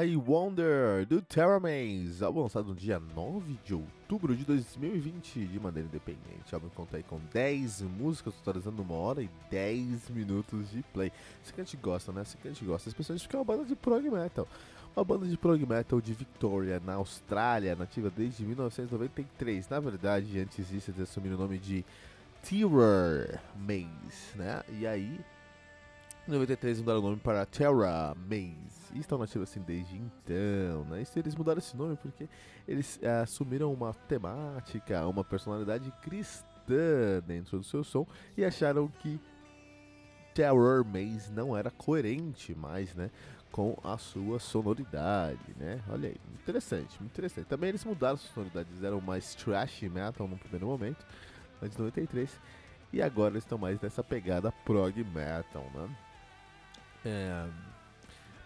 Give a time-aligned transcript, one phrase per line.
[0.00, 5.60] I Wonder, do Terra Maze, álbum lançado no dia 9 de outubro de 2020 de
[5.60, 6.50] maneira independente.
[6.50, 11.12] O álbum conta aí com 10 músicas, totalizando uma hora e 10 minutos de play.
[11.42, 12.22] Isso que a gente gosta, né?
[12.22, 14.48] Isso que a gente gosta, especialmente porque é uma banda de prog metal.
[14.96, 19.68] Uma banda de prog metal de Victoria, na Austrália, nativa desde 1993.
[19.68, 21.84] Na verdade, antes disso, eles assumiram o nome de
[22.42, 24.62] Terror Maze, né?
[24.70, 25.20] E aí,
[26.26, 28.92] em 93 mudaram o nome para Terra Maze.
[28.94, 31.02] E estão nativos assim desde então, né?
[31.02, 32.28] E eles mudaram esse nome porque
[32.68, 39.18] eles é, assumiram uma temática, uma personalidade cristã dentro do seu som e acharam que
[40.34, 43.10] Terror Maze não era coerente mais, né?
[43.50, 45.80] Com a sua sonoridade, né?
[45.88, 47.46] Olha aí, interessante, interessante.
[47.46, 51.04] Também eles mudaram suas sonoridades, eram mais trash metal no primeiro momento,
[51.60, 52.40] antes de 93,
[52.92, 55.88] e agora eles estão mais nessa pegada prog metal, né?
[57.04, 57.46] É,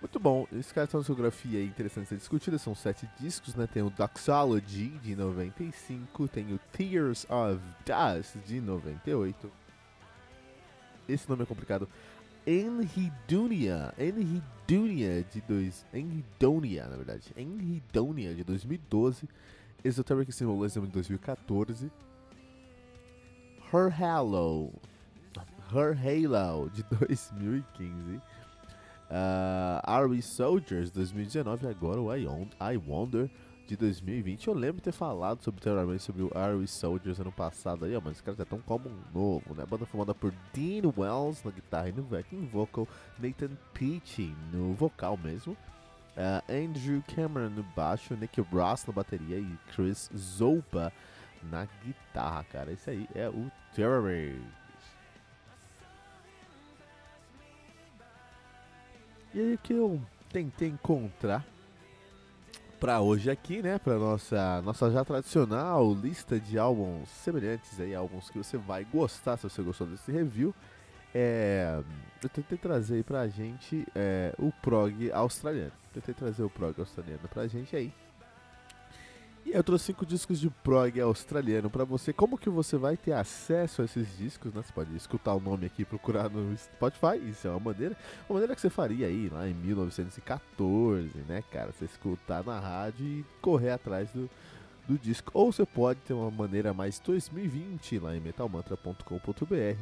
[0.01, 3.67] muito bom, esse cara tem uma discografia interessante de ser discutida, são sete discos, né?
[3.67, 9.51] Tem o Doxology de 95, tem o Tears of Dust de 98.
[11.09, 11.89] Esse nome é complicado.
[12.47, 19.29] Enhidunia, Enhidunia de dois, Enhidonia, na verdade, Enhidonia de 2012,
[19.83, 21.91] Esoteric Symbolism de 2014,
[23.73, 24.73] Her Halo,
[25.73, 28.20] Her Halo de 2015
[29.11, 33.31] Uh, Are We Soldiers 2019 agora o I, On I Wonder
[33.67, 34.48] de 2020.
[34.48, 37.97] Eu lembro de ter falado sobre Terror sobre o Are We Soldiers ano passado aí,
[37.97, 39.63] ó, mas esse cara já tão como um novo, né?
[39.63, 42.89] A banda formada por Dean Wells na guitarra e no backing vocal,
[43.19, 49.59] Nathan Peachy no vocal mesmo, uh, Andrew Cameron no baixo, Nick Ross na bateria e
[49.75, 50.92] Chris Zopa
[51.51, 52.73] na guitarra, cara.
[52.73, 54.03] Esse aí é o Terror
[59.36, 60.01] E aí que eu
[60.33, 61.45] tentei encontrar
[62.80, 68.30] para hoje aqui, né, para nossa nossa já tradicional lista de álbuns semelhantes aí, álbuns
[68.30, 70.55] que você vai gostar se você gostou desse review.
[71.14, 71.83] É,
[72.23, 75.73] eu tentei trazer aí pra gente é, o prog australiano.
[75.92, 77.92] Tentei trazer o prog australiano pra gente aí.
[79.46, 82.12] E eu trouxe cinco discos de prog australiano para você.
[82.12, 84.61] Como que você vai ter acesso a esses discos, né?
[84.61, 87.96] Você pode escutar o nome aqui, procurar no Spotify, isso é uma maneira.
[88.29, 91.70] Uma maneira que você faria aí lá em 1914, né, cara?
[91.70, 94.29] Você escutar na rádio e correr atrás do,
[94.89, 95.30] do disco.
[95.33, 99.80] Ou você pode ter uma maneira mais 2020 lá em metalmantra.com.br.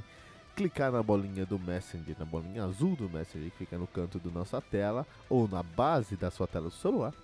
[0.54, 4.30] Clicar na bolinha do Messenger, na bolinha azul do Messenger que fica no canto da
[4.30, 7.14] nossa tela ou na base da sua tela do celular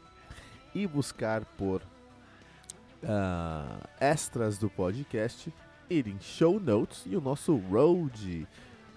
[0.75, 1.83] e buscar por
[3.03, 5.53] uh, extras do podcast,
[5.89, 8.47] ir em show notes e o nosso road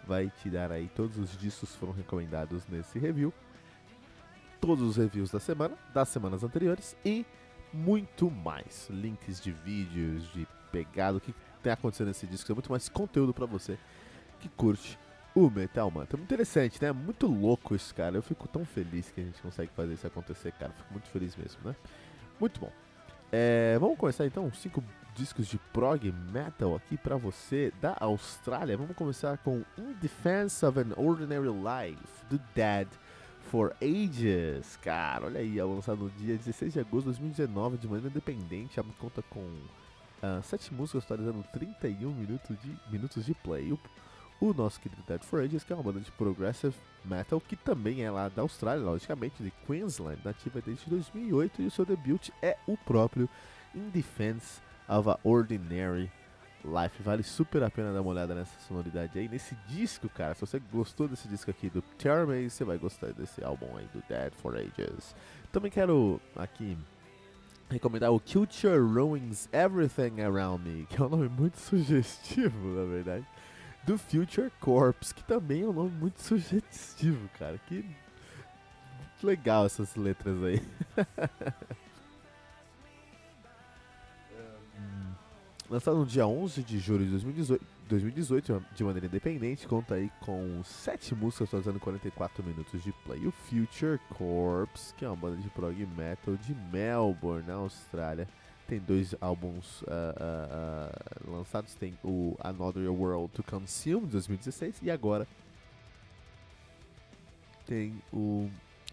[0.06, 3.34] vai te dar aí todos os discos foram recomendados nesse review,
[4.60, 7.26] todos os reviews da semana, das semanas anteriores e
[7.72, 12.72] muito mais, links de vídeos, de pegado, o que tem acontecendo nesse disco, é muito
[12.72, 13.78] mais conteúdo para você
[14.40, 15.00] que curte
[15.34, 16.18] o Metal Mantra.
[16.18, 16.92] Muito interessante, né?
[16.92, 18.16] Muito louco isso, cara.
[18.16, 20.72] Eu fico tão feliz que a gente consegue fazer isso acontecer, cara.
[20.74, 21.76] Fico muito feliz mesmo, né?
[22.40, 22.72] Muito bom.
[23.36, 24.84] É, vamos começar então, cinco
[25.16, 28.78] discos de prog metal aqui para você da Austrália.
[28.78, 32.88] Vamos começar com In Defense of an Ordinary Life, do Dead
[33.50, 34.78] for Ages.
[34.84, 38.80] Cara, olha aí, é lançado no dia 16 de agosto de 2019, de maneira independente.
[38.80, 43.74] A conta com uh, sete músicas, totalizando 31 minutos de, minutos de play.
[43.74, 43.80] O,
[44.50, 48.04] o nosso querido Dead for Ages, que é uma banda de progressive metal que também
[48.04, 52.58] é lá da Austrália, logicamente, de Queensland, nativa desde 2008 e o seu debut é
[52.68, 53.30] o próprio
[53.74, 56.12] In Defense of a Ordinary
[56.64, 57.02] Life.
[57.02, 60.36] Vale super a pena dar uma olhada nessa sonoridade aí, nesse disco, cara.
[60.36, 64.04] Se você gostou desse disco aqui do Terror você vai gostar desse álbum aí do
[64.10, 65.16] Dead for Ages.
[65.54, 66.78] Também quero aqui
[67.70, 73.26] recomendar o Culture Ruins Everything Around Me, que é um nome muito sugestivo, na verdade
[73.86, 77.60] do Future Corps, que também é um nome muito sugestivo, cara.
[77.68, 77.86] Que
[79.22, 80.62] legal essas letras aí.
[85.70, 87.58] Lançado no dia 11 de julho de
[87.90, 93.26] 2018 de maneira independente, conta aí com 7 músicas fazendo 44 minutos de play.
[93.26, 98.28] O Future Corps, que é uma banda de prog metal de Melbourne, na Austrália,
[98.68, 104.82] tem dois álbuns uh, uh, uh, lançados, tem o Another World to Consume, de 2016,
[104.82, 105.28] e agora
[107.66, 108.50] tem o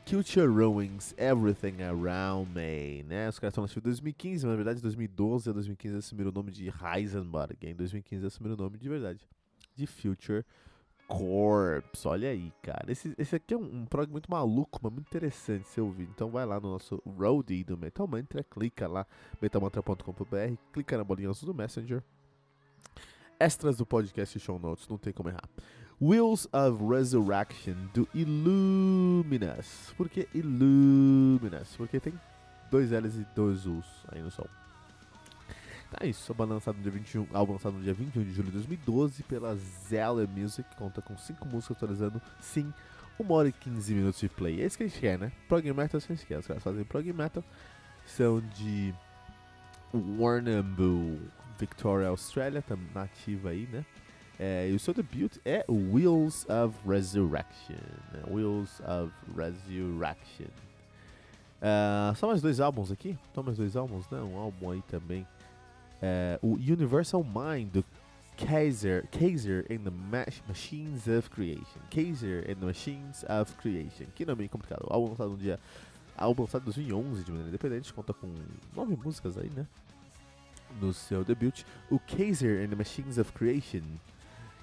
[0.09, 3.29] Culture Ruins Everything Around Me, né?
[3.29, 6.51] Os caras estão nascidos em 2015, mas na verdade 2012 a 2015 assumiram o nome
[6.51, 7.57] de Heisenberg.
[7.63, 9.21] Em 2015 assumiram o nome de verdade
[9.77, 10.45] de Future
[11.11, 12.07] Corps.
[12.07, 12.91] Olha aí, cara.
[12.91, 16.05] Esse, esse aqui é um, um prog muito maluco, mas muito interessante se ouvir.
[16.05, 19.05] Então vai lá no nosso roadie do Metal Mantra, clica lá,
[19.43, 22.01] metalmantra.com.br, clica na bolinha azul do Messenger.
[23.41, 25.49] Extras do podcast show notes, não tem como errar.
[26.01, 29.93] Wheels of Resurrection do Illuminus.
[29.97, 31.77] Por que Illuminus?
[31.77, 32.15] Porque tem
[32.71, 34.47] dois L's e dois U's aí no som.
[35.91, 38.53] Tá isso, álbum lançado no dia 21, álbum lançado no dia 21 de julho de
[38.53, 39.57] 2012 pela
[39.89, 42.73] Zeller Music, conta com 5 músicas atualizando, sim,
[43.19, 44.63] 1 hora e 15 minutos de play.
[44.63, 45.33] É isso que a gente quer, né?
[45.49, 46.39] Prog Metal é isso a gente quer.
[46.39, 47.43] Os caras fazem Prog Metal,
[48.07, 48.95] são de
[49.93, 51.19] Warrnambool,
[51.59, 53.85] Victoria, Austrália, tá nativa aí, né?
[54.39, 57.77] É, e o seu debut é Wheels of Resurrection.
[58.13, 58.23] Né?
[58.27, 60.47] Wheels of Resurrection.
[61.61, 63.19] Uh, só mais dois álbuns aqui?
[63.35, 64.19] Só mais dois álbuns, né?
[64.21, 65.27] Um álbum aí também.
[66.03, 67.85] É, o Universal Mind
[68.37, 69.91] Kaiser, Kaiser and the
[70.49, 71.81] Machines of Creation.
[71.91, 74.07] Kaiser and the Machines of Creation.
[74.15, 74.87] Que nome complicado.
[74.89, 75.61] O álbum lançado no dia.
[76.17, 77.93] Álbum lançado em 2011 de maneira independente.
[77.93, 78.33] Conta com
[78.75, 79.67] nove músicas aí, né?
[80.81, 81.65] No seu debut.
[81.91, 83.83] O Kaiser and the Machines of Creation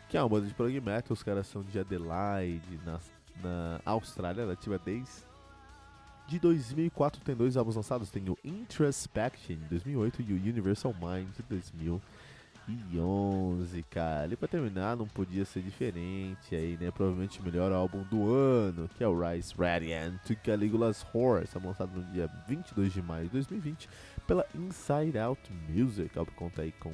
[0.09, 1.13] que é uma banda de prog metal.
[1.13, 2.99] Os caras são de Adelaide, na,
[3.43, 5.11] na Austrália, nativa desde
[6.27, 7.21] de 2004.
[7.21, 11.43] Tem dois álbuns lançados: tem o Introspection de 2008 e o Universal Mind de
[12.67, 14.33] 2011, cara.
[14.33, 16.91] E pra terminar, não podia ser diferente aí, né?
[16.91, 21.99] Provavelmente o melhor álbum do ano, que é o Rise Radiant to Caligula's Horse, lançado
[21.99, 23.89] no dia 22 de maio de 2020
[24.27, 26.19] pela Inside Out Music.
[26.19, 26.93] Álbum conta aí com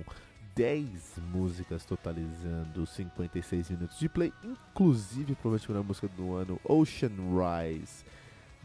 [0.56, 8.06] 10 músicas totalizando 56 minutos de play, inclusive provavelmente a música do ano Ocean Rise.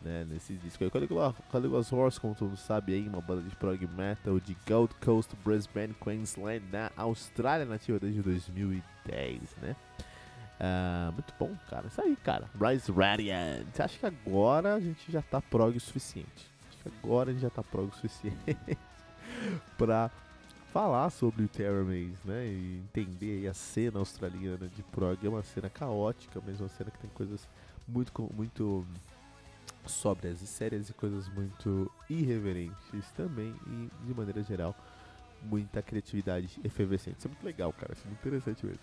[0.03, 3.56] Né, nesse disco aí, Caligula, Caligula's Horse, como todo mundo sabe aí, uma banda de
[3.56, 9.75] prog metal de Gold Coast, Brisbane, Queensland, na Austrália, nativa desde 2010, né?
[10.61, 11.87] Uh, muito bom, cara.
[11.87, 12.49] Isso aí, cara.
[12.61, 13.79] Rise Radiant.
[13.79, 16.51] Acho que agora a gente já tá prog o suficiente.
[16.69, 18.59] Acho que agora a gente já tá prog o suficiente
[19.79, 20.11] pra
[20.73, 22.47] falar sobre o Terror Maze, né?
[22.47, 25.25] E entender a cena australiana de prog.
[25.25, 27.49] É uma cena caótica, mas uma cena que tem coisas
[27.87, 28.85] muito, muito
[29.88, 33.55] sóbrias e sérias e coisas muito irreverentes também.
[33.67, 34.75] E, de maneira geral,
[35.43, 37.19] muita criatividade efervescente.
[37.19, 37.93] Isso é muito legal, cara.
[37.93, 38.82] Isso é muito interessante mesmo.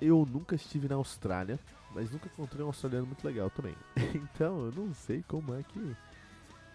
[0.00, 1.58] Eu nunca estive na Austrália,
[1.94, 3.74] mas nunca encontrei um australiano muito legal também.
[4.14, 5.96] então eu não sei como é que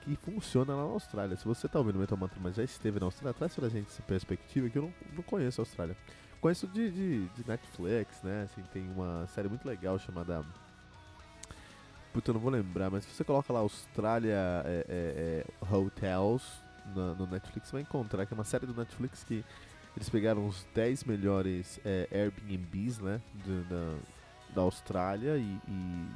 [0.06, 1.36] que funciona lá na Austrália.
[1.36, 4.03] Se você está ouvindo Metal Mantra, mas já esteve na Austrália, traz pra gente essa
[4.03, 5.98] perspectiva que eu não, não conheço a Austrália.
[6.45, 8.44] Conheço de, de, de, Netflix, né?
[8.44, 10.45] Assim, tem uma série muito legal chamada.
[12.13, 16.44] Puta, eu não vou lembrar, mas se você coloca lá Austrália é, é, é, Hotels
[16.94, 19.44] no, no Netflix, você vai encontrar que é uma série do Netflix que
[19.97, 23.19] eles pegaram os 10 melhores é, Airbnbs, né?
[23.44, 23.98] De, da,
[24.53, 26.08] da Austrália e, e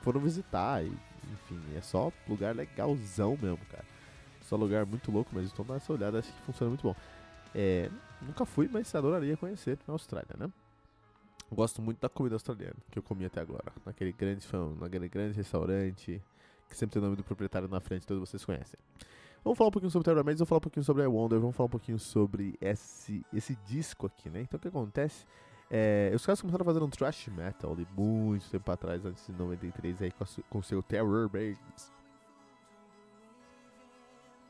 [0.00, 0.82] foram visitar.
[0.82, 0.90] E
[1.30, 3.84] enfim, é só lugar legalzão mesmo, cara.
[4.40, 6.96] Só lugar muito louco, mas então dá essa olhada, acho que funciona muito bom.
[7.54, 7.90] É,
[8.22, 10.50] nunca fui, mas adoraria conhecer na Austrália, né?
[11.50, 13.72] Gosto muito da comida australiana que eu comi até agora.
[13.84, 14.46] Naquele grande
[14.80, 16.22] naquele grande restaurante
[16.68, 18.78] que sempre tem o nome do proprietário na frente, todos vocês conhecem.
[19.44, 21.54] Vamos falar um pouquinho sobre Terror Maze, vamos falar um pouquinho sobre I Wonder, vamos
[21.54, 24.40] falar um pouquinho sobre esse, esse disco aqui, né?
[24.40, 25.26] Então o que acontece
[25.70, 29.32] é, os caras começaram a fazer um thrash metal ali muito tempo atrás, antes de
[29.32, 30.12] 93, aí,
[30.48, 31.92] com, o seu Terror Babies.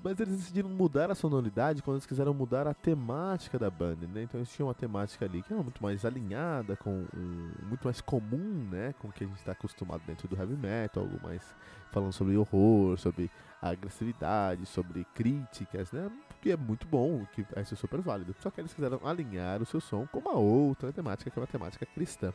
[0.04, 4.24] Mas eles decidiram mudar a sonoridade quando eles quiseram mudar a temática da banda, né?
[4.24, 8.02] Então eles tinham uma temática ali que era muito mais alinhada, com um, muito mais
[8.02, 8.94] comum, né?
[8.98, 11.42] Com o que a gente está acostumado dentro do heavy metal, algo mais
[11.90, 13.30] falando sobre horror, sobre
[13.62, 16.10] agressividade, sobre críticas, né?
[16.42, 18.36] Que é muito bom, que vai ser super válido.
[18.40, 21.46] Só que eles quiseram alinhar o seu som com uma outra temática, que é uma
[21.46, 22.30] temática cristã.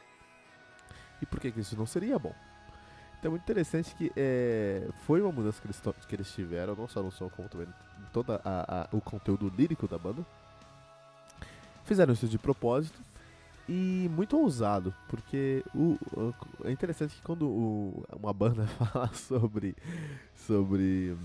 [1.21, 2.33] E por que, que isso não seria bom?
[3.19, 6.87] Então é muito interessante que é, foi uma mudança que eles, que eles tiveram, não
[6.87, 8.31] só no som, como também em todo
[8.93, 10.25] o conteúdo lírico da banda.
[11.83, 13.01] Fizeram isso de propósito
[13.67, 16.33] e muito ousado, porque o, o
[16.63, 19.75] é interessante que quando o, uma banda fala sobre,
[20.33, 21.15] sobre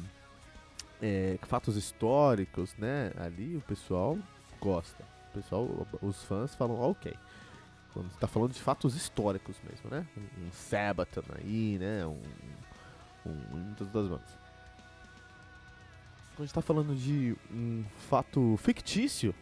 [1.01, 3.13] é, fatos históricos, né?
[3.17, 4.19] Ali o pessoal
[4.61, 5.05] gosta.
[5.31, 7.15] O pessoal, os fãs falam, ok.
[7.95, 10.05] Quando está falando de fatos históricos mesmo, né?
[10.17, 12.05] Um, um Sabaton aí, né?
[12.05, 12.21] Um,
[13.25, 14.45] um, muitas das bandas.
[16.35, 19.33] Quando a gente tá falando de um fato fictício,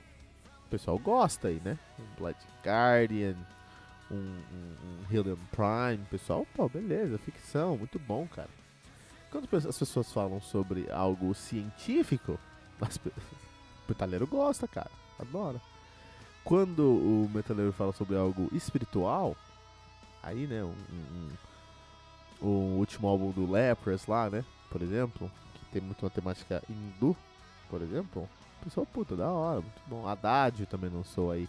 [0.66, 1.78] o pessoal gosta aí, né?
[1.98, 3.36] Um Blood Guardian,
[4.10, 8.50] um, um, um Hidden Prime, pessoal, pô, beleza, ficção, muito bom, cara.
[9.30, 12.38] Quando as pessoas falam sobre algo científico,
[12.78, 13.10] as, o
[13.88, 15.58] metaleiro gosta, cara, adora.
[16.44, 19.36] Quando o metaleiro fala sobre algo espiritual,
[20.22, 21.30] aí, né, um, um,
[22.40, 27.16] o último álbum do Lepers lá, né, por exemplo, que tem muito uma temática hindu,
[27.70, 28.28] por exemplo,
[28.62, 30.06] pessoal, puta, da hora, muito bom.
[30.06, 31.48] Haddad também lançou aí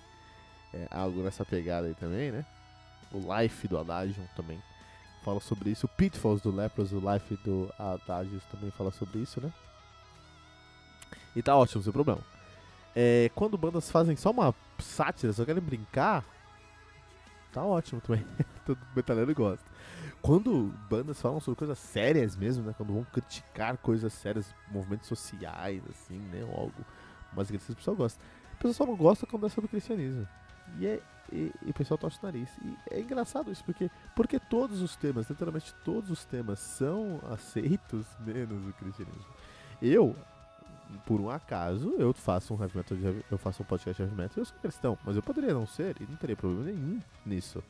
[0.74, 2.46] é, algo nessa pegada aí também, né?
[3.12, 4.62] O Life do Adagium também
[5.24, 5.86] fala sobre isso.
[5.86, 9.52] O Pitfalls do Lepros, o Life do Adagium também fala sobre isso, né?
[11.36, 12.22] E tá ótimo, sem problema.
[12.96, 14.54] É, quando bandas fazem só uma
[14.84, 16.24] sátira, só querem brincar,
[17.52, 18.26] tá ótimo também.
[18.66, 19.66] Todo metaleiro gosta.
[20.22, 22.74] Quando bandas falam sobre coisas sérias mesmo, né?
[22.78, 26.44] Quando vão criticar coisas sérias, movimentos sociais, assim, né?
[26.44, 26.86] Ou algo
[27.34, 28.24] mais agressivo, o pessoal gosta.
[28.54, 30.28] O pessoal só não gosta quando é sobre cristianismo.
[30.80, 32.50] E, é, e, e o pessoal torce o nariz.
[32.64, 38.06] E é engraçado isso, porque, porque todos os temas, literalmente todos os temas, são aceitos
[38.26, 39.26] menos o cristianismo.
[39.82, 40.16] Eu,
[41.06, 44.16] por um acaso, eu faço um heavy metal, de, eu faço um podcast de heavy
[44.16, 47.64] metal, eu sou cristão, mas eu poderia não ser e não teria problema nenhum nisso.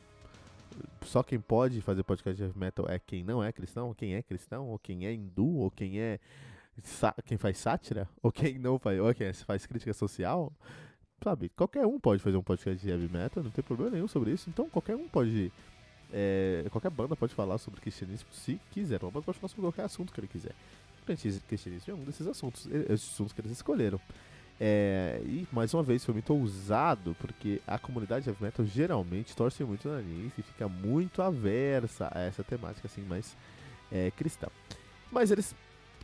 [1.02, 4.14] Só quem pode fazer podcast de heavy metal é quem não é cristão, ou quem
[4.14, 6.18] é cristão, ou quem é hindu, ou quem é
[7.24, 10.52] quem faz sátira, ou quem não faz, ou quem faz crítica social,
[11.22, 11.48] sabe?
[11.50, 14.50] Qualquer um pode fazer um podcast de heavy metal, não tem problema nenhum sobre isso.
[14.50, 15.52] Então qualquer um pode.
[16.12, 19.02] É, qualquer banda pode falar sobre cristianismo se quiser.
[19.02, 20.54] Uma banda pode falar sobre qualquer assunto que ele quiser.
[21.04, 24.00] Cristianismo é um desses assuntos, assuntos que eles escolheram.
[24.60, 29.64] É, e mais uma vez foi muito ousado, porque a comunidade heavy metal geralmente torce
[29.64, 33.36] muito o nariz e fica muito aversa a essa temática assim mais
[33.90, 34.46] é, cristã.
[35.10, 35.54] Mas eles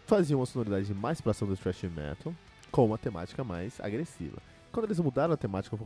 [0.07, 2.35] faziam uma sonoridade mais próxima do thrash metal
[2.71, 4.39] com uma temática mais agressiva.
[4.73, 5.77] Quando eles mudaram a temática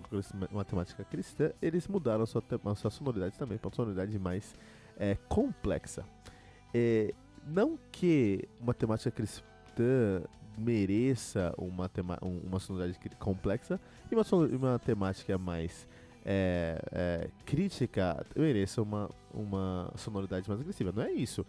[0.51, 4.55] uma temática cristã, eles mudaram a sua, a sua sonoridade também para uma sonoridade mais
[4.97, 6.05] é, complexa.
[6.73, 7.15] É,
[7.47, 10.23] não que uma temática cristã
[10.57, 14.25] mereça uma, tema, uma sonoridade complexa e uma,
[14.57, 15.87] uma temática mais
[16.25, 20.91] é, é, crítica mereça uma, uma sonoridade mais agressiva.
[20.91, 21.45] Não é isso.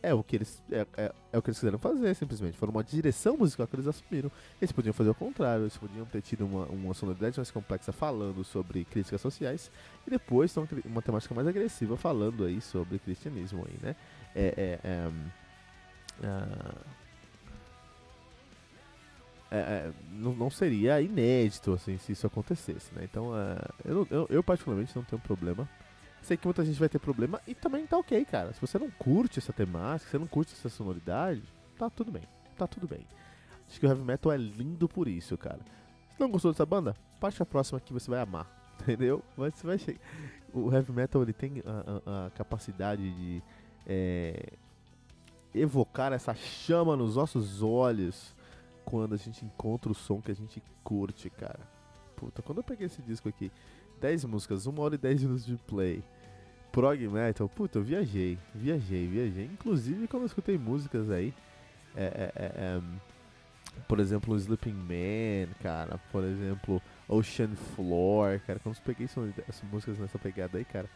[0.00, 2.56] É o que eles é, é, é, o que eles quiseram fazer, simplesmente.
[2.56, 4.30] Foi uma direção musical que eles assumiram.
[4.60, 8.44] Eles podiam fazer o contrário, eles podiam ter tido uma, uma sonoridade mais complexa falando
[8.44, 9.70] sobre críticas sociais
[10.06, 13.96] e depois uma, uma temática mais agressiva falando aí sobre cristianismo aí, né?
[14.34, 15.10] É, é, é,
[16.22, 16.92] é
[19.52, 23.04] é, é, não, não, seria inédito assim se isso acontecesse, né?
[23.04, 25.68] Então, é, eu, eu, eu, particularmente não tenho problema.
[26.22, 28.54] Sei que muita gente vai ter problema e também tá ok, cara.
[28.54, 31.42] Se você não curte essa temática, se você não curte essa sonoridade,
[31.76, 32.22] tá tudo bem,
[32.56, 33.06] tá tudo bem.
[33.68, 35.60] Acho que o heavy metal é lindo por isso, cara.
[36.12, 38.46] Se não gostou dessa banda, parte a próxima que você vai amar,
[38.80, 39.22] entendeu?
[39.36, 40.00] Mas você vai chegar.
[40.54, 43.42] O heavy metal ele tem a, a, a capacidade de
[43.86, 44.52] é,
[45.54, 48.34] evocar essa chama nos nossos olhos
[48.84, 51.60] quando a gente encontra o som que a gente curte, cara.
[52.16, 53.50] Puta, quando eu peguei esse disco aqui,
[54.00, 56.02] 10 músicas, 1 hora e 10 minutos de play,
[56.70, 59.44] prog metal, puta, eu viajei, viajei, viajei.
[59.44, 61.34] Inclusive quando eu escutei músicas aí,
[61.94, 62.82] é, é, é, é
[63.88, 69.98] por exemplo, Sleeping Man, cara, por exemplo, Ocean Floor, cara, quando eu peguei essas músicas
[69.98, 70.88] nessa pegada aí, cara,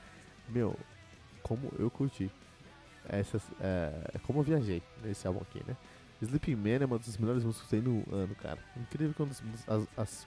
[0.49, 0.77] meu,
[1.43, 2.31] como eu curti.
[3.09, 5.77] Essas, é, como eu viajei nesse álbum aqui, né?
[6.23, 8.59] Sleeping Man é uma das melhores músicas que tem no ano, cara.
[8.77, 10.27] Incrível quando as, as,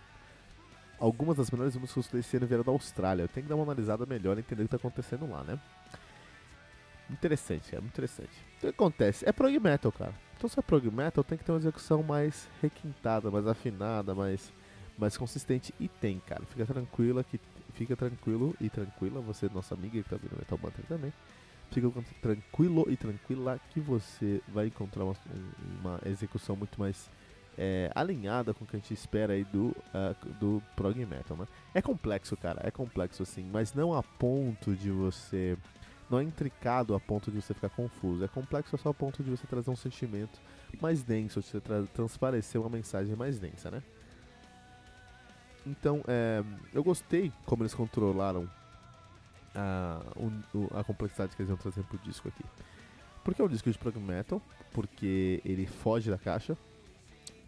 [0.99, 3.23] algumas das melhores músicas que desse ano vieram da Austrália.
[3.23, 5.59] Eu tenho que dar uma analisada melhor e entender o que está acontecendo lá, né?
[7.09, 8.29] Interessante, é muito interessante.
[8.57, 9.27] O que acontece?
[9.27, 10.13] É prog metal, cara.
[10.37, 14.53] Então se é prog metal, tem que ter uma execução mais requintada, mais afinada, mais,
[14.95, 15.73] mais consistente.
[15.79, 16.43] E tem, cara.
[16.45, 17.39] Fica tranquila que
[17.73, 21.13] fica tranquilo e tranquila, você, nossa amiga que tá vindo Metal Banter também
[21.69, 25.15] fica tranquilo e tranquila que você vai encontrar uma,
[25.81, 27.09] uma execução muito mais
[27.57, 31.45] é, alinhada com o que a gente espera aí do, uh, do prog metal, né?
[31.73, 35.57] É complexo, cara, é complexo assim, mas não a ponto de você...
[36.09, 39.29] Não é intricado a ponto de você ficar confuso, é complexo só a ponto de
[39.29, 40.39] você trazer um sentimento
[40.81, 41.61] mais denso, de você
[41.93, 43.83] transparecer uma mensagem mais densa, né?
[45.67, 48.49] Então, é, eu gostei como eles controlaram
[49.55, 50.01] a,
[50.79, 52.43] a complexidade que eles vão trazer pro disco aqui.
[53.23, 54.41] Porque é um disco de prog metal,
[54.71, 56.57] porque ele foge da caixa,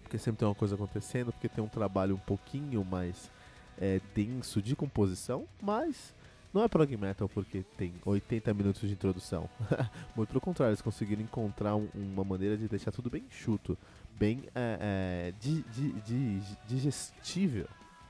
[0.03, 3.31] porque sempre tem uma coisa acontecendo, porque tem um trabalho um pouquinho mais
[3.77, 6.13] é, denso de composição, mas
[6.53, 9.49] não é prog metal porque tem 80 minutos de introdução.
[10.15, 13.77] Muito pelo contrário, eles conseguiram encontrar um, uma maneira de deixar tudo bem chuto,
[14.19, 17.67] bem é, é, di, di, di, digestível,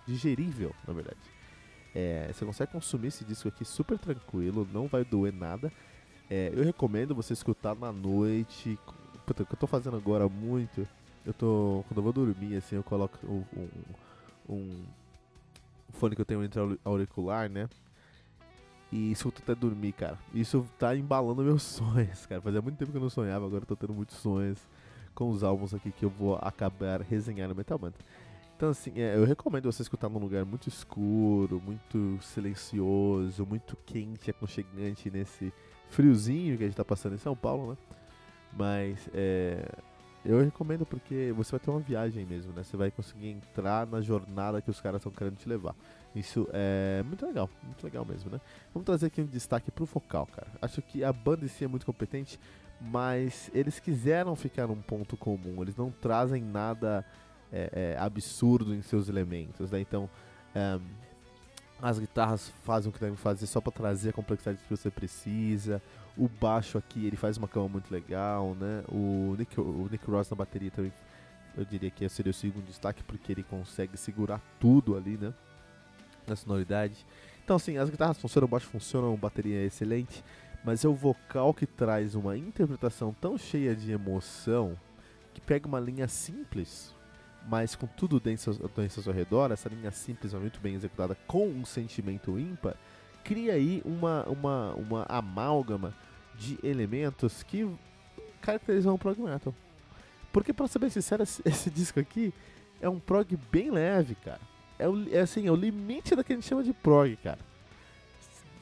[0.08, 1.20] digerível, na verdade.
[1.94, 5.72] É, você consegue consumir esse disco aqui super tranquilo, não vai doer nada.
[6.30, 8.80] É, eu recomendo você escutar na noite.
[9.26, 10.88] Puta, o que eu tô fazendo agora muito.
[11.26, 11.84] Eu tô.
[11.88, 13.44] Quando eu vou dormir, assim, eu coloco um,
[14.50, 14.84] um, um
[15.92, 17.70] fone que eu tenho entre auricular, né?
[18.92, 20.18] E escuto até dormir, cara.
[20.34, 22.42] Isso tá embalando meus sonhos, cara.
[22.42, 24.60] Fazia muito tempo que eu não sonhava, agora eu tô tendo muitos sonhos
[25.14, 28.04] com os álbuns aqui que eu vou acabar resenhando Metal Mantra.
[28.62, 34.30] Então, assim, é, eu recomendo você escutar num lugar muito escuro, muito silencioso, muito quente,
[34.30, 35.52] aconchegante nesse
[35.90, 37.78] friozinho que a gente tá passando em São Paulo, né?
[38.54, 39.68] Mas, é,
[40.24, 42.62] eu recomendo porque você vai ter uma viagem mesmo, né?
[42.62, 45.76] Você vai conseguir entrar na jornada que os caras estão querendo te levar.
[46.14, 48.40] Isso é muito legal, muito legal mesmo, né?
[48.72, 50.50] Vamos trazer aqui um destaque pro vocal, cara.
[50.62, 52.40] Acho que a banda em si é muito competente,
[52.80, 55.64] mas eles quiseram ficar num ponto comum.
[55.64, 57.04] Eles não trazem nada
[57.52, 59.80] é, é, absurdo em seus elementos, né?
[59.80, 60.10] Então,
[60.56, 60.80] é,
[61.82, 65.82] as guitarras fazem o que devem fazer só para trazer a complexidade que você precisa.
[66.16, 68.84] O baixo aqui, ele faz uma cama muito legal, né?
[68.88, 70.94] O Nick, o Nick Ross na bateria também,
[71.58, 75.34] eu diria que seria o segundo destaque, porque ele consegue segurar tudo ali, né?
[76.28, 77.06] Na sonoridade.
[77.44, 80.24] Então, assim, as guitarras funcionam, o baixo funciona, a bateria é excelente,
[80.64, 84.78] mas é o vocal que traz uma interpretação tão cheia de emoção
[85.34, 86.94] que pega uma linha simples,
[87.48, 91.48] mas com tudo dentro, dentro ao seu redor, essa linha simples, muito bem executada, com
[91.48, 92.76] um sentimento ímpar,
[93.24, 95.94] cria aí uma, uma, uma amálgama
[96.36, 97.70] de elementos que
[98.42, 99.54] caracterizam o prog metal.
[100.32, 102.34] Porque, pra ser bem sincero, esse, esse disco aqui
[102.82, 104.42] é um prog bem leve, cara.
[104.80, 107.40] É, o, é assim, é o limite da que a gente chama de prog, cara.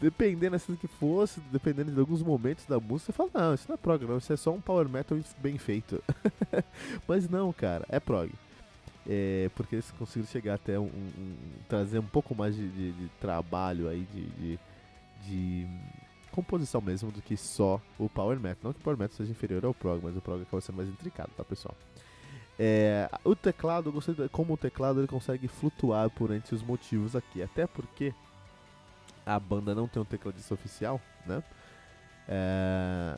[0.02, 3.66] Dependendo assim do que fosse, dependendo de alguns momentos da música, você fala, não, isso
[3.68, 6.02] não é prog, não, isso é só um power metal bem feito.
[7.08, 8.32] Mas não, cara, é prog.
[9.12, 11.36] É, porque eles conseguiram chegar até um, um,
[11.67, 14.60] trazer um pouco mais de, de, de trabalho aí de, de,
[15.26, 15.67] de,
[16.32, 18.60] composição mesmo do que só o Power Metal.
[18.65, 20.88] Não que o Power Metal seja inferior ao Prog, mas o Prog acaba sendo mais
[20.88, 21.76] intricado, tá pessoal?
[22.60, 27.15] É, o teclado, eu gostei como o teclado ele consegue flutuar por entre os motivos
[27.15, 28.13] aqui, até porque
[29.26, 31.41] a banda não tem um tecladista oficial, né?
[32.28, 33.17] É,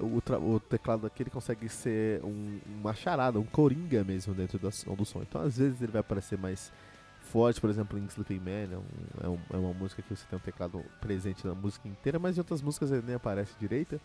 [0.00, 0.22] o,
[0.54, 5.04] o teclado aqui ele consegue ser um, uma charada, um coringa mesmo dentro do, do
[5.04, 5.22] som.
[5.22, 6.72] Então às vezes ele vai parecer mais
[7.24, 10.38] forte, por exemplo, em Sleeping Man, é, é, um, é, uma música que você tem
[10.38, 14.00] um teclado presente na música inteira, mas em outras músicas ele nem aparece direita.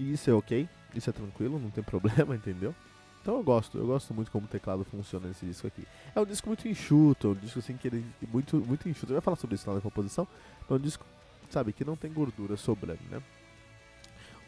[0.00, 2.74] E isso é ok, isso é tranquilo, não tem problema, entendeu?
[3.22, 5.86] Então eu gosto, eu gosto muito como o teclado funciona nesse disco aqui.
[6.14, 9.12] É um disco muito enxuto, é um disco assim que ele muito, muito enxuto.
[9.12, 10.28] Eu vou falar sobre isso na composição,
[10.68, 11.06] é um disco
[11.54, 13.22] sabe, que não tem gordura sobrando, né?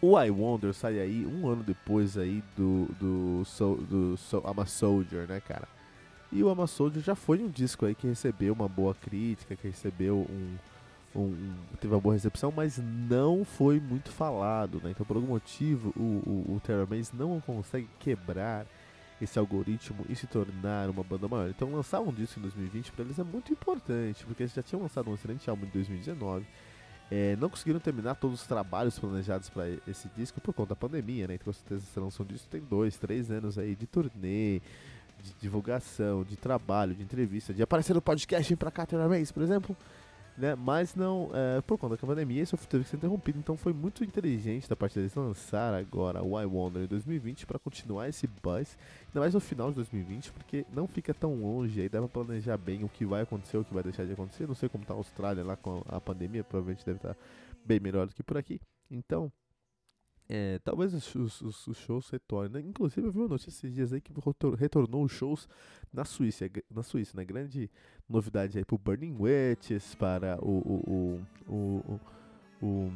[0.03, 4.61] O I Wonder sai aí um ano depois aí do, do, do, do so, I'm
[4.61, 5.66] a Soldier, né, cara?
[6.31, 9.57] E o I'm a Soldier já foi um disco aí que recebeu uma boa crítica,
[9.57, 10.57] que recebeu um,
[11.19, 14.90] um, teve uma boa recepção, mas não foi muito falado, né?
[14.90, 18.66] Então, por algum motivo, o, o, o Terror Maze não consegue quebrar
[19.23, 21.49] esse algoritmo e se tornar uma banda maior.
[21.49, 24.83] Então, lançar um disco em 2020 para eles é muito importante, porque eles já tinham
[24.83, 26.45] lançado um excelente álbum em 2019
[27.11, 31.29] é, não conseguiram terminar todos os trabalhos planejados para esse disco por conta da pandemia,
[31.29, 31.35] né?
[31.35, 34.61] Então, com certeza, você lançou um disco tem dois, três anos aí de turnê,
[35.23, 39.77] de divulgação, de trabalho, de entrevista, de aparecer no podcast para Cater Race, por exemplo
[40.37, 40.55] né?
[40.55, 43.38] Mas não, é, por conta da pandemia, isso teve que ser interrompido.
[43.38, 47.59] Então foi muito inteligente da parte deles lançar agora o I Wonder em 2020 para
[47.59, 48.77] continuar esse buzz,
[49.09, 52.57] ainda mais no final de 2020, porque não fica tão longe aí, dá pra planejar
[52.57, 54.46] bem o que vai acontecer, o que vai deixar de acontecer.
[54.46, 57.20] Não sei como tá a Austrália lá com a pandemia, provavelmente deve estar tá
[57.64, 58.61] bem melhor do que por aqui.
[58.90, 59.33] Então,
[60.28, 62.62] é, talvez os, os, os, shows retornem.
[62.62, 62.68] Né?
[62.68, 64.12] Inclusive, eu vi uma notícia esses dias aí que
[64.58, 65.48] retornou os shows
[65.92, 66.50] na Suíça.
[66.70, 67.24] Na Suíça, né?
[67.24, 67.70] Grande
[68.08, 72.00] novidade aí pro Burning Witches, para o, o, o, o,
[72.66, 72.92] o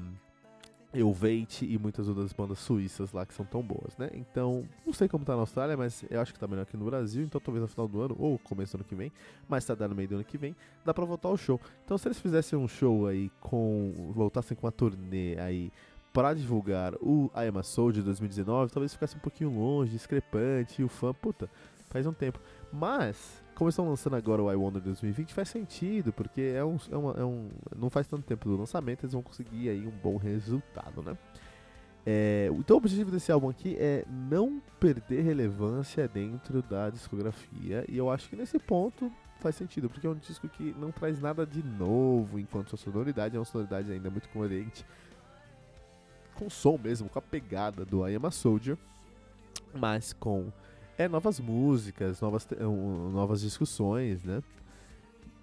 [0.92, 4.10] Elvate e muitas outras bandas suíças lá que são tão boas, né?
[4.12, 6.84] Então, não sei como tá na Austrália, mas eu acho que tá melhor aqui no
[6.84, 9.12] Brasil, então talvez no final do ano, ou começo do ano que vem,
[9.48, 11.60] mas tá dando meio do ano que vem, dá pra voltar ao show.
[11.84, 13.92] Então, se eles fizessem um show aí com.
[14.12, 15.70] voltassem com uma turnê aí
[16.12, 20.83] para divulgar o I Am a Soul de 2019, talvez ficasse um pouquinho longe, discrepante,
[20.83, 21.49] e o fã, puta,
[21.88, 22.40] faz um tempo.
[22.73, 26.96] Mas, como estão lançando agora o I Wonder 2020, faz sentido, porque é um, é,
[26.96, 27.49] uma, é um.
[27.77, 31.16] Não faz tanto tempo do lançamento, eles vão conseguir aí um bom resultado, né?
[32.07, 37.85] É, então o objetivo desse álbum aqui é não perder relevância dentro da discografia.
[37.88, 41.20] E eu acho que nesse ponto faz sentido, porque é um disco que não traz
[41.20, 44.85] nada de novo enquanto sua sonoridade é uma sonoridade ainda muito coerente
[46.40, 48.79] com o som mesmo, com a pegada do I Am a Soldier,
[49.74, 50.50] mas com
[50.96, 52.48] é, novas músicas, novas,
[53.12, 54.42] novas discussões, né?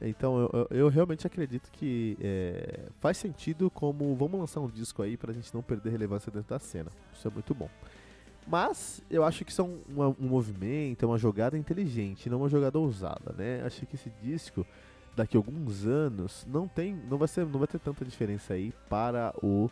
[0.01, 5.17] Então eu, eu, realmente acredito que é, faz sentido como vamos lançar um disco aí
[5.17, 6.91] pra gente não perder relevância dentro da cena.
[7.13, 7.69] Isso é muito bom.
[8.47, 12.39] Mas eu acho que isso é um, um, um movimento, é uma jogada inteligente, não
[12.39, 13.61] uma jogada ousada, né?
[13.63, 14.65] Acho que esse disco,
[15.15, 16.95] daqui a alguns anos, não tem.
[17.09, 19.69] Não vai, ser, não vai ter tanta diferença aí para o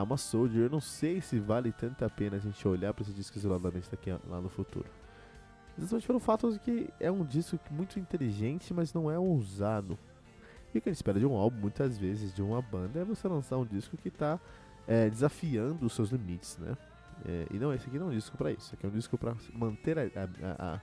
[0.00, 0.64] Ama Soldier.
[0.64, 3.90] Eu não sei se vale tanto a pena a gente olhar para esse disco isoladamente
[3.90, 4.86] daqui a, lá no futuro.
[5.78, 9.98] Exatamente pelo fato de que é um disco muito inteligente, mas não é ousado.
[10.74, 13.04] E o que a gente espera de um álbum, muitas vezes, de uma banda, é
[13.04, 14.38] você lançar um disco que está
[14.86, 16.76] é, desafiando os seus limites, né?
[17.24, 18.66] É, e não, esse aqui não é um disco para isso.
[18.66, 20.80] Esse aqui é um disco para manter a, a, a,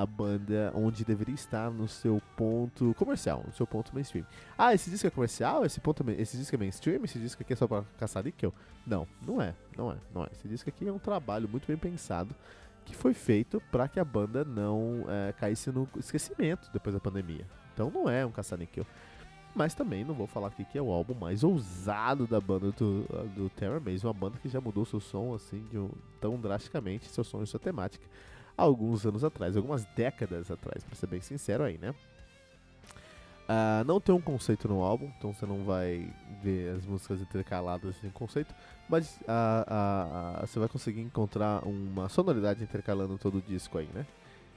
[0.00, 4.26] a, banda onde deveria estar no seu ponto comercial, no seu ponto mainstream.
[4.58, 5.64] Ah, esse disco é comercial?
[5.64, 7.04] Esse, ponto, esse disco é mainstream?
[7.04, 8.52] Esse disco aqui é só para caçar níquel?
[8.86, 10.28] Não, não é, não é, não é.
[10.32, 12.34] Esse disco aqui é um trabalho muito bem pensado
[12.84, 17.46] que foi feito para que a banda não é, caísse no esquecimento depois da pandemia.
[17.72, 18.86] Então não é um caça-níquel.
[19.54, 23.06] Mas também não vou falar aqui que é o álbum mais ousado da banda do,
[23.36, 27.22] do Terror Maze, uma banda que já mudou seu som assim um, tão drasticamente, seu
[27.22, 28.04] som e sua temática,
[28.56, 31.94] alguns anos atrás, algumas décadas atrás, para ser bem sincero aí, né?
[33.44, 36.10] Uh, não tem um conceito no álbum, então você não vai
[36.42, 38.54] ver as músicas intercaladas sem conceito,
[38.88, 44.06] mas uh, uh, você vai conseguir encontrar uma sonoridade intercalando todo o disco aí, né?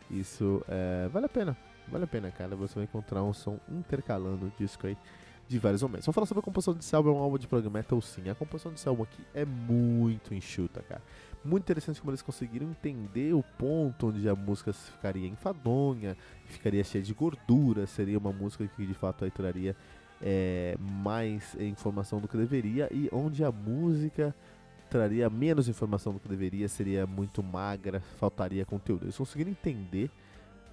[0.09, 1.57] Isso é, vale a pena,
[1.89, 2.55] vale a pena, cara.
[2.55, 4.97] Você vai encontrar um som intercalando o disco aí
[5.47, 6.05] de vários momentos.
[6.05, 8.29] Vamos falar sobre a composição desse álbum, é um álbum de prog metal sim.
[8.29, 11.01] A composição desse álbum aqui é muito enxuta, cara.
[11.47, 17.01] Muito interessante como eles conseguiram entender o ponto onde a música ficaria enfadonha, ficaria cheia
[17.01, 19.73] de gordura, seria uma música que de fato aí traria
[20.21, 24.35] é, mais informação do que deveria, e onde a música
[24.89, 29.05] traria menos informação do que deveria, seria muito magra, faltaria conteúdo.
[29.05, 30.11] Eles conseguiram entender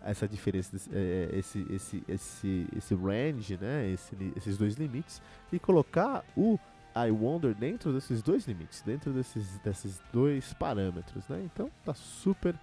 [0.04, 5.58] essa diferença, desse, é, esse, esse, esse, esse range, né, esse, esses dois limites, e
[5.60, 6.58] colocar o
[6.94, 11.42] I Wonder dentro desses dois limites, dentro desses, desses dois parâmetros, né?
[11.44, 12.54] Então tá super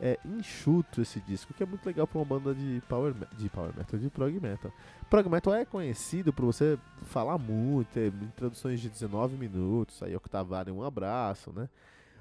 [0.00, 3.74] é, enxuto esse disco, que é muito legal para uma banda de power, de power
[3.76, 4.72] metal, de prog metal.
[5.08, 10.70] Prog metal é conhecido por você falar muito, ter introduções de 19 minutos, aí Octavari
[10.70, 11.68] um abraço, né?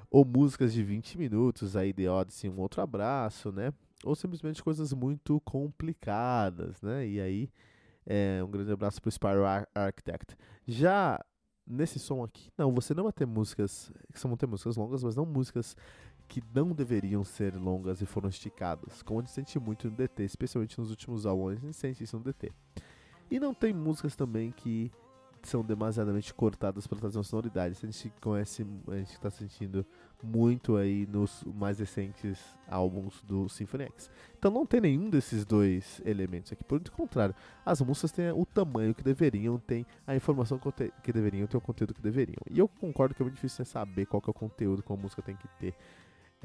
[0.10, 3.73] Ou músicas de 20 minutos, aí The Odyssey um outro abraço, né?
[4.04, 7.08] Ou simplesmente coisas muito complicadas, né?
[7.08, 7.49] E aí,
[8.06, 10.38] é, um grande abraço pro Spiral Ar Architect.
[10.67, 11.19] Já
[11.65, 15.15] nesse som aqui, não, você não vai ter músicas, que são ter músicas longas, mas
[15.15, 15.75] não músicas
[16.28, 20.23] que não deveriam ser longas e foram esticadas, como a gente sente muito no DT,
[20.23, 22.51] especialmente nos últimos álbuns, a gente sente isso no DT.
[23.30, 24.91] E não tem músicas também que
[25.48, 27.78] são demasiadamente cortadas para trazer uma sonoridade.
[27.82, 29.86] A gente conhece, a gente está sentindo
[30.24, 34.10] muito aí nos mais recentes álbuns do Symphony X.
[34.38, 36.64] Então não tem nenhum desses dois elementos aqui.
[36.64, 40.60] Por contrário, as músicas têm o tamanho que deveriam, têm a informação
[41.04, 42.42] que deveriam, têm o conteúdo que deveriam.
[42.50, 45.22] E eu concordo que é muito difícil saber qual é o conteúdo que uma música
[45.22, 45.76] tem que ter.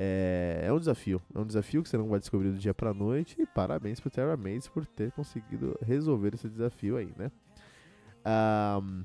[0.02, 2.94] É, é um desafio, é um desafio que você não vai descobrir do dia pra
[2.94, 3.36] noite.
[3.38, 7.30] E parabéns pro Terra Maze por ter conseguido resolver esse desafio aí, né?
[8.24, 9.04] Um,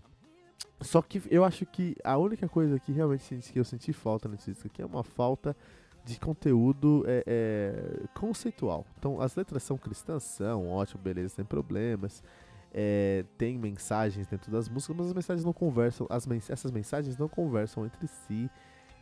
[0.81, 4.51] só que eu acho que a única coisa que realmente que eu senti falta nesse
[4.51, 5.55] disco aqui é uma falta
[6.03, 8.85] de conteúdo é, é, conceitual.
[8.97, 12.23] Então, as letras são cristãs, são ótimo, beleza, sem problemas.
[12.71, 17.17] É, tem mensagens dentro das músicas, mas as mensagens não conversam, as mens essas mensagens
[17.17, 18.49] não conversam entre si.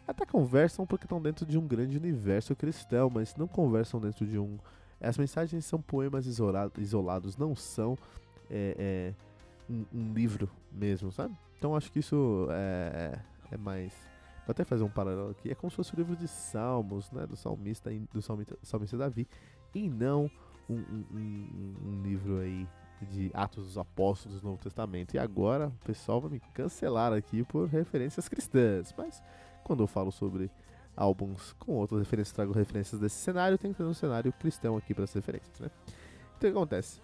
[0.08, 4.38] Até conversam porque estão dentro de um grande universo cristão, mas não conversam dentro de
[4.38, 4.58] um.
[5.02, 7.97] As mensagens são poemas isolados, não são
[8.49, 9.13] é, é
[9.74, 11.36] um, um livro mesmo, sabe?
[11.58, 13.20] Então acho que isso é,
[13.52, 13.94] é, mais.
[14.46, 15.50] Vou até fazer um paralelo aqui.
[15.50, 17.26] É como se fosse o livro de Salmos, né?
[17.26, 19.28] Do salmista, do salmista, salmista Davi.
[19.74, 20.30] E não
[20.70, 22.68] um, um, um, um livro aí
[23.02, 25.16] de Atos dos Apóstolos do Novo Testamento.
[25.16, 28.94] E agora o pessoal vai me cancelar aqui por referências cristãs.
[28.98, 29.22] Mas
[29.64, 30.52] quando eu falo sobre
[30.96, 34.94] álbuns com outras referências, trago referências desse cenário, tem que ter um cenário cristão aqui
[34.94, 35.72] para as referências, né?
[36.38, 37.02] Então o que acontece?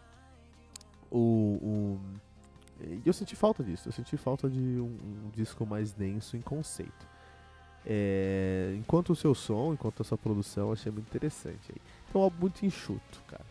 [1.12, 1.99] O, o,
[2.81, 6.41] e eu senti falta disso, eu senti falta de um, um disco mais denso em
[6.41, 7.07] conceito.
[7.85, 11.71] É, enquanto o seu som, enquanto a sua produção, achei muito interessante.
[11.71, 11.81] Aí.
[12.09, 13.45] Então, álbum muito enxuto, cara.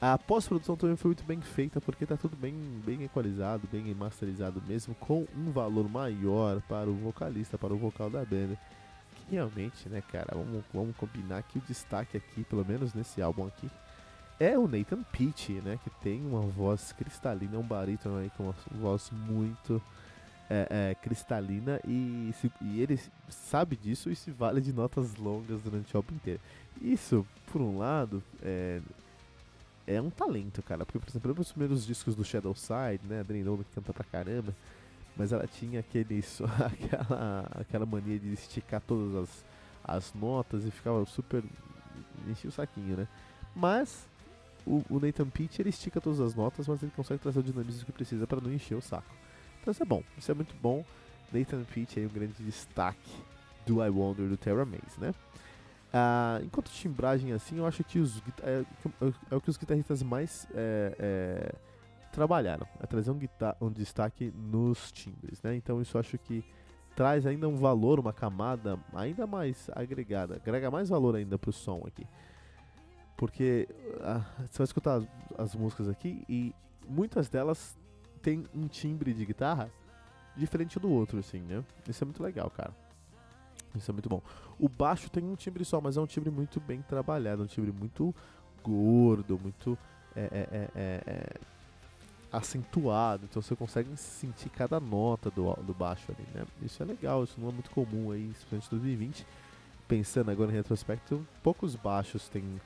[0.00, 2.54] A pós-produção também foi muito bem feita porque tá tudo bem,
[2.84, 8.08] bem equalizado, bem masterizado mesmo, com um valor maior para o vocalista, para o vocal
[8.08, 8.56] da banda.
[9.16, 13.46] Que realmente, né, cara, vamos, vamos combinar que o destaque aqui, pelo menos nesse álbum
[13.46, 13.68] aqui,
[14.40, 18.54] é o Nathan Peach, né, que tem uma voz cristalina, um barítono aí com uma
[18.70, 19.82] voz muito
[20.48, 22.98] é, é, cristalina e, se, e, ele
[23.28, 26.40] sabe disso e se vale de notas longas durante o álbum inteiro.
[26.80, 28.80] Isso, por um lado, é,
[29.86, 30.86] é um talento, cara.
[30.86, 34.04] Porque, por exemplo, nos primeiros discos do Shadow Side, né, a Adriana que canta pra
[34.04, 34.54] caramba,
[35.16, 36.22] mas ela tinha aquele,
[36.64, 39.44] aquela, aquela mania de esticar todas as,
[39.84, 41.42] as notas e ficava super.
[42.28, 43.08] enchia o saquinho, né?
[43.54, 44.06] Mas
[44.68, 47.86] o, o Nathan Peach ele estica todas as notas, mas ele consegue trazer o dinamismo
[47.86, 49.14] que precisa para não encher o saco.
[49.60, 50.84] Então isso é bom, isso é muito bom.
[51.32, 53.10] Nathan Peach é um grande destaque
[53.66, 55.14] do I Wonder do Terra Maze, né?
[55.92, 58.62] Ah, enquanto timbragem assim, eu acho que os é,
[59.30, 61.54] é o que os guitarristas mais é, é,
[62.12, 63.18] trabalharam, é trazer um,
[63.60, 65.56] um destaque nos timbres, né?
[65.56, 66.44] Então isso eu acho que
[66.94, 71.82] traz ainda um valor, uma camada ainda mais agregada, agrega mais valor ainda pro som
[71.86, 72.06] aqui.
[73.18, 73.68] Porque
[74.00, 75.04] ah, você vai escutar as,
[75.36, 76.54] as músicas aqui e
[76.88, 77.76] muitas delas
[78.22, 79.68] tem um timbre de guitarra
[80.36, 81.64] diferente do outro, assim, né?
[81.88, 82.72] Isso é muito legal, cara.
[83.74, 84.22] Isso é muito bom.
[84.58, 87.72] O baixo tem um timbre só, mas é um timbre muito bem trabalhado, um timbre
[87.72, 88.14] muito
[88.62, 89.76] gordo, muito
[90.14, 91.36] é, é, é, é, é
[92.30, 93.24] acentuado.
[93.28, 96.46] Então você consegue sentir cada nota do, do baixo ali, né?
[96.62, 99.26] Isso é legal, isso não é muito comum aí, especialmente em 2020.
[99.88, 102.60] Pensando agora em retrospecto, poucos baixos têm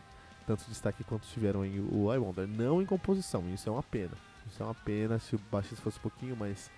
[0.46, 2.46] tanto destaque quanto tiveram em o I Wonder.
[2.46, 4.12] Não em composição, isso é uma pena.
[4.46, 6.70] Isso é uma pena se o baixista fosse um pouquinho mais,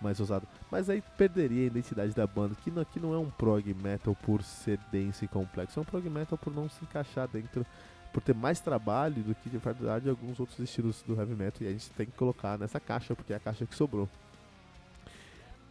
[0.00, 0.46] mais ousado.
[0.70, 4.14] Mas aí perderia a identidade da banda, que não, que não é um prog metal
[4.14, 7.66] por ser denso e complexo, é um prog metal por não se encaixar dentro,
[8.12, 11.62] por ter mais trabalho do que de verdade alguns outros estilos do heavy metal.
[11.62, 14.08] E a gente tem que colocar nessa caixa, porque é a caixa que sobrou.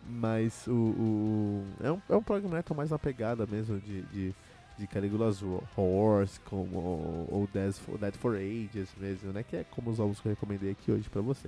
[0.08, 4.36] Mas o, o é, um, é um prog metal mais na pegada mesmo de, de
[4.78, 5.42] de Caligula's
[5.76, 9.44] Horse, como ou Dead for, Dead for Ages mesmo, né?
[9.44, 11.48] Que é como os álbuns que eu recomendei aqui hoje pra você.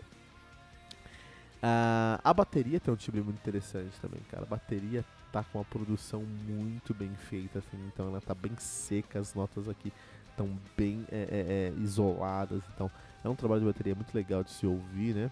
[1.58, 4.44] Uh, a bateria tem um timbre muito interessante também, cara.
[4.44, 9.20] A bateria tá com uma produção muito bem feita, assim, então ela tá bem seca,
[9.20, 9.92] as notas aqui
[10.30, 12.90] estão bem é, é, é, isoladas, então
[13.24, 15.32] é um trabalho de bateria muito legal de se ouvir, né?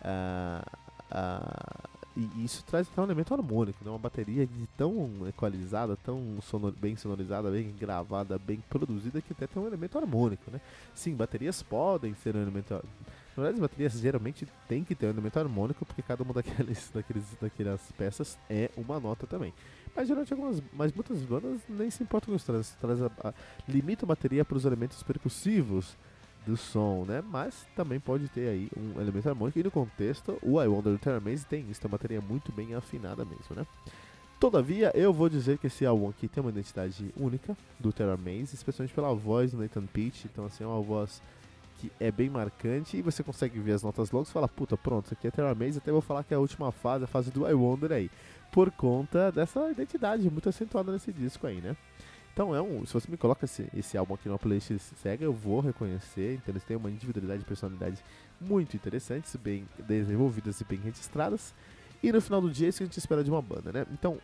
[0.00, 0.66] Uh,
[1.14, 3.90] uh, e isso traz até um elemento harmônico, né?
[3.90, 9.62] Uma bateria tão equalizada, tão sonor, bem sonorizada, bem gravada, bem produzida, que até tem
[9.62, 10.60] um elemento harmônico, né?
[10.94, 12.74] Sim, baterias podem ser um elemento...
[12.74, 16.90] Na verdade, as baterias geralmente tem que ter um elemento harmônico, porque cada uma daqueles,
[16.92, 19.54] daqueles, daquelas peças é uma nota também.
[19.96, 23.34] Mas geralmente algumas, mas muitas bandas nem se importam com isso, traz, traz a, a,
[23.66, 25.96] limita a bateria para os elementos percussivos,
[26.46, 27.22] do som, né?
[27.30, 30.98] Mas também pode ter aí um elemento harmônico e no contexto o I Wonder do
[30.98, 33.66] Terra Maze tem isso, tem uma bateria muito bem afinada mesmo, né?
[34.40, 38.54] Todavia, eu vou dizer que esse álbum aqui tem uma identidade única do Terra Maze,
[38.54, 41.22] especialmente pela voz do Nathan Peach, então assim, é uma voz
[41.78, 45.06] que é bem marcante e você consegue ver as notas longas e fala, puta, pronto,
[45.06, 47.30] isso aqui é Terra Maze, até vou falar que é a última fase, a fase
[47.30, 48.10] do I Wonder aí,
[48.50, 51.76] por conta dessa identidade muito acentuada nesse disco aí, né?
[52.32, 52.84] Então é um.
[52.86, 54.70] Se você me coloca esse, esse álbum aqui numa playlist
[55.02, 56.34] cega, eu vou reconhecer.
[56.34, 58.02] Então eles têm uma individualidade e personalidade
[58.40, 61.54] muito interessantes, bem desenvolvidas e bem registradas.
[62.02, 63.86] E no final do dia é isso que a gente espera de uma banda, né?
[63.92, 64.18] Então,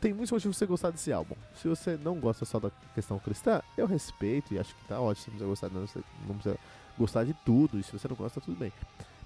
[0.00, 1.34] tem muitos motivos pra você gostar desse álbum.
[1.54, 5.36] Se você não gosta só da questão cristã, eu respeito e acho que tá ótimo.
[5.38, 6.58] Não precisa gostar, não, você não precisa
[6.96, 7.80] gostar de tudo.
[7.80, 8.72] E se você não gosta, tudo bem.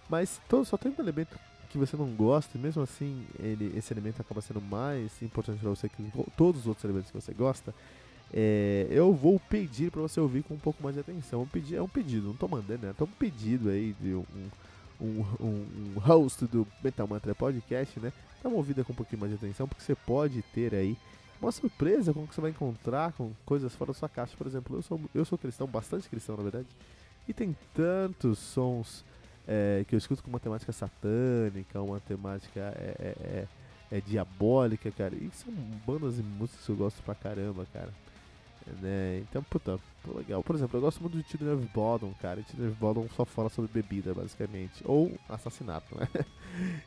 [0.08, 1.38] Mas só tem um elemento
[1.68, 5.70] que você não gosta, e mesmo assim ele, esse elemento acaba sendo mais importante para
[5.70, 7.72] você que todos os outros elementos que você gosta,
[8.32, 11.42] é, eu vou pedir para você ouvir com um pouco mais de atenção.
[11.42, 12.94] Um pedi é um pedido, não tô mandando, né?
[12.96, 14.24] Tô um pedido aí de um,
[15.00, 18.12] um, um, um host do Metal Mantra Podcast, né?
[18.42, 20.96] Dá uma ouvida com um pouquinho mais de atenção, porque você pode ter aí
[21.42, 24.36] uma surpresa com o que você vai encontrar com coisas fora da sua caixa.
[24.36, 26.68] Por exemplo, eu sou, eu sou cristão, bastante cristão na verdade,
[27.26, 29.04] e tem tantos sons
[29.46, 33.46] é, que eu escuto com matemática satânica, uma temática é, é,
[33.90, 35.14] é, é diabólica, cara.
[35.14, 35.52] E são
[35.84, 37.92] bandas e músicas que eu gosto pra caramba, cara.
[38.80, 39.18] Né?
[39.28, 39.78] Então, puta,
[40.14, 40.42] legal.
[40.42, 42.42] Por exemplo, eu gosto muito de Children of Bodom, cara.
[42.42, 44.82] Children of Bodom só fala sobre bebida, basicamente.
[44.84, 46.08] Ou assassinato, né?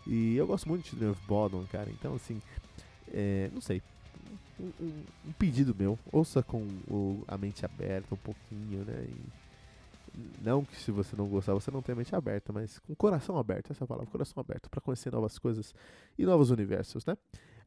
[0.06, 1.90] E eu gosto muito de Children of Bodom, cara.
[1.90, 2.42] Então, assim,
[3.12, 3.82] é, não sei.
[4.60, 9.08] Um, um, um, pedido meu, ouça com o, a mente aberta um pouquinho, né?
[9.08, 9.44] E,
[10.42, 13.38] não que se você não gostar, você não tem a mente aberta, mas com coração
[13.38, 15.74] aberto, essa é palavra, coração aberto, para conhecer novas coisas
[16.18, 17.18] e novos universos, né?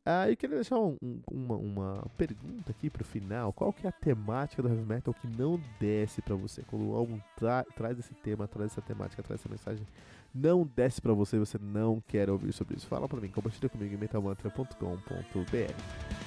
[0.09, 3.53] Ah, eu queria deixar um, um, uma, uma pergunta aqui pro final.
[3.53, 6.63] Qual que é a temática do heavy metal que não desce para você?
[6.63, 9.85] Quando o álbum tra traz esse tema, traz essa temática, traz essa mensagem,
[10.33, 12.87] não desce para você, você não quer ouvir sobre isso.
[12.87, 16.27] Fala para mim, compartilha comigo em metalmantra.com.br.